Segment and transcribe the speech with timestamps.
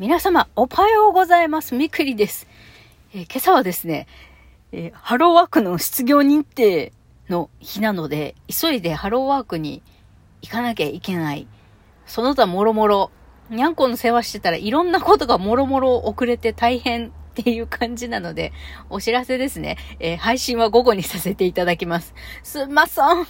[0.00, 1.74] 皆様、おはようございます。
[1.74, 2.48] みくりです。
[3.12, 4.06] えー、今朝はですね、
[4.72, 6.94] えー、ハローワークの失業認定
[7.28, 9.82] の日なので、急いでハローワークに
[10.40, 11.46] 行かなきゃいけない。
[12.06, 13.10] その他もろもろ、
[13.50, 18.54] にゃんこの世話してたらいろんなことがもろもろ遅れて大変っていう感じなので、
[18.88, 19.76] お知らせですね。
[19.98, 22.14] えー、配信は午後にさせていただきます。
[22.42, 23.26] すんまそん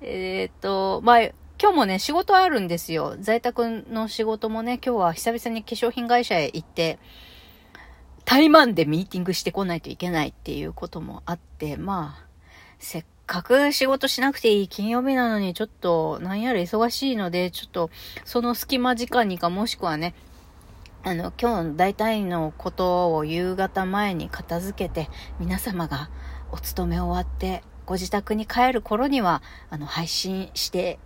[0.00, 1.28] え、っと、まあ、
[1.64, 3.16] 今日もね、仕事あるんですよ。
[3.20, 6.98] 在宅の仕事もね、今日は久々に化粧品会社へ行って、
[8.26, 12.26] 対マンでミーティングしてこないといけないっていうこともあって、まあ、
[12.78, 17.88] せっかく仕事しなくていい金曜日なのにちょっとなんやら忙しいので、ちょっと
[18.26, 20.14] その隙間時間にかもしくはね、
[21.02, 25.08] あの、今日大体のことを夕方前に片付けて、
[25.40, 26.10] 皆様が
[26.52, 30.98] お勤め終わってご自宅に帰る頃には、あの、配信して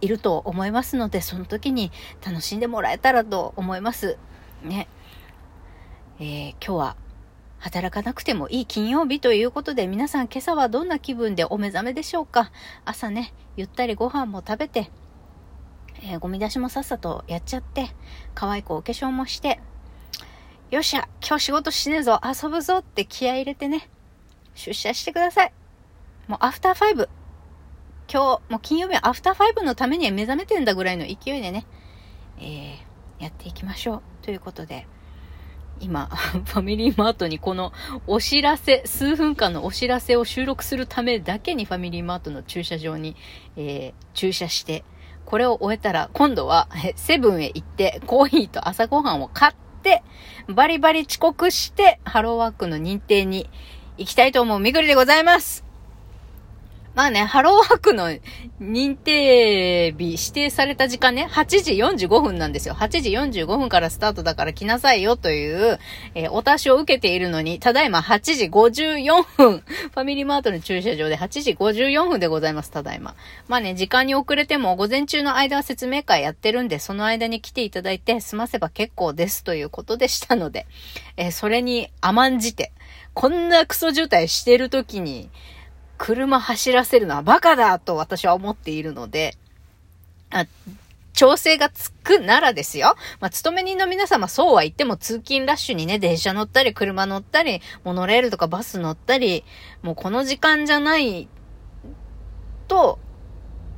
[0.00, 1.90] いると思いますので、その時に
[2.24, 4.18] 楽しんでもらえたらと思います。
[4.62, 4.88] ね。
[6.20, 6.96] えー、今日は
[7.58, 12.50] 働かなくてもいい金曜日ということで、皆さん今朝はどんな気分でお目覚めでしょうか？
[12.84, 14.90] 朝ね、ゆったりご飯も食べて、
[16.02, 17.88] えー、ゴミ出しもさっさとやっちゃって、
[18.34, 19.60] 可愛くお化粧もして、
[20.70, 23.88] よっしゃ、今日仕事しねえぞ、遊ぶぞって気合入れてね、
[24.54, 25.52] 出社してください。
[26.28, 27.08] もうアフターファイブ、
[28.10, 31.66] 今日、もう金曜日はアフターファイブのためには目覚めてんだぐらいの勢いでね、
[32.38, 34.02] えー、やっていきましょう。
[34.22, 34.86] ということで、
[35.80, 37.72] 今、 ファミリーマートにこの
[38.06, 43.14] お知らせ、数分間のお知らせを収録するためだけにファミリーマートの駐車場に、
[43.56, 44.84] えー、駐車して、
[45.26, 50.02] これを終えたら、今度は、セブンへ行って、コーヒーと朝ごはんを買って、
[50.48, 53.50] バリバリ遅刻して、ハローワークの認定に
[53.98, 55.67] 行きたいと思うみぐりでございます。
[56.98, 58.08] まあね、ハローワークの
[58.60, 62.74] 認定日指定された時間ね、8時45分なんですよ。
[62.74, 65.78] 8時45分からスタートだから来なさいよという、
[66.16, 73.14] えー、お達しを受けているのに、ただいま8時54分、 ファミリーマートの駐車場で8時54分でございます、ただいま。
[73.46, 80.66] まあね、時間に遅れても午前中の間は説明会やってるんで、その間に来ていただいて済ませば結構ですということでしたので、
[81.16, 82.72] えー、それに甘んじて、
[83.14, 85.30] こんなクソ渋滞してる時に、
[85.98, 89.36] 車走らせるのはバカだと私は思っているので、
[90.30, 90.46] あ
[91.12, 92.94] 調整がつくならですよ。
[93.18, 99.44] まあ、勤め人の皆様そうは言っても通勤ラッシュにね、電車乗ったり、車乗ったり、モノレールとかバス乗ったり、
[99.82, 101.28] もうこの時間じゃない
[102.68, 103.00] と、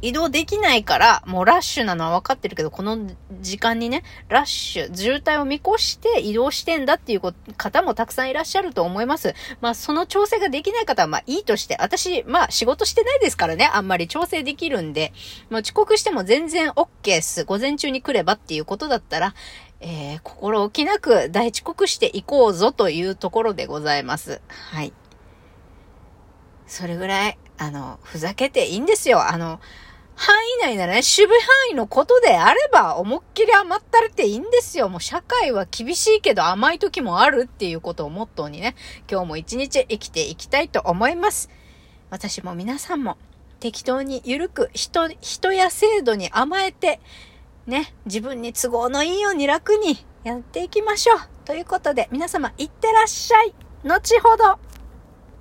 [0.03, 2.99] 移動できないから、もうラッシュなのは分かってるけど、この
[3.41, 7.21] 時間にね、ラッシュ、渋滞を見越して移動してんだっていう
[7.56, 9.34] 方もたくさんいらっしゃると思います。
[9.61, 15.12] まあ、その調整ができない方は、まあ、いいとして、私、まあ、仕事してないですからね、あんまり調整できるんで、
[15.50, 17.44] もう遅刻しても全然 OK っす。
[17.44, 19.34] 午前中に来ればっていうことだったら、
[19.81, 24.41] えー、心置きなく大遅刻していこうぞというところでございます。
[24.49, 24.93] はい。
[26.67, 29.27] それぐらい、あの、ふざけていいんですよ。
[29.27, 29.61] あの、
[30.22, 34.91] 範囲内ならね、守備範囲のことであれば、思いっきり甘ったれていいんですよ。
[34.91, 38.76] もう社会は厳しいけど甘い時もあるっていうことをモットーにね、
[39.10, 41.48] 今日も一日生きていきたいと思います。
[42.10, 43.16] 私も皆さんも
[43.60, 47.00] 適当に緩く人、人や制度に甘えて、
[47.66, 51.19] ね、自分に都合のいいように楽にやっていきましょう。
[51.47, 53.54] ということで、皆様、いってらっしゃい。
[53.84, 54.69] 後ほど。